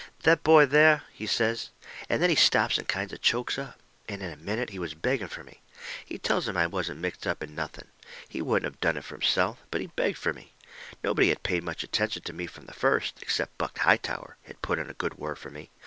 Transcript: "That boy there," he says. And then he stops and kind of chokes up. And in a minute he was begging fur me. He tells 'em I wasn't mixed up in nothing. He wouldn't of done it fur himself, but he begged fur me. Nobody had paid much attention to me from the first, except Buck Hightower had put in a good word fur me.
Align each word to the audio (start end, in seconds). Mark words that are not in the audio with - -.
"That 0.23 0.41
boy 0.43 0.65
there," 0.65 1.03
he 1.13 1.27
says. 1.27 1.69
And 2.09 2.23
then 2.23 2.31
he 2.31 2.35
stops 2.35 2.79
and 2.79 2.87
kind 2.87 3.13
of 3.13 3.21
chokes 3.21 3.59
up. 3.59 3.79
And 4.09 4.23
in 4.23 4.31
a 4.33 4.35
minute 4.35 4.71
he 4.71 4.79
was 4.79 4.95
begging 4.95 5.27
fur 5.27 5.43
me. 5.43 5.61
He 6.03 6.17
tells 6.17 6.49
'em 6.49 6.57
I 6.57 6.65
wasn't 6.65 7.01
mixed 7.01 7.27
up 7.27 7.43
in 7.43 7.53
nothing. 7.53 7.85
He 8.27 8.41
wouldn't 8.41 8.65
of 8.73 8.81
done 8.81 8.97
it 8.97 9.03
fur 9.03 9.13
himself, 9.17 9.59
but 9.69 9.79
he 9.79 9.85
begged 9.85 10.17
fur 10.17 10.33
me. 10.33 10.53
Nobody 11.03 11.29
had 11.29 11.43
paid 11.43 11.61
much 11.63 11.83
attention 11.83 12.23
to 12.23 12.33
me 12.33 12.47
from 12.47 12.65
the 12.65 12.73
first, 12.73 13.21
except 13.21 13.59
Buck 13.59 13.77
Hightower 13.77 14.37
had 14.47 14.63
put 14.63 14.79
in 14.79 14.89
a 14.89 14.93
good 14.95 15.19
word 15.19 15.37
fur 15.37 15.51
me. 15.51 15.69